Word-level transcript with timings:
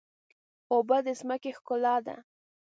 اوبه 0.73 0.97
د 1.05 1.07
ځمکې 1.19 1.51
ښکلا 1.57 1.95
ده. 2.05 2.15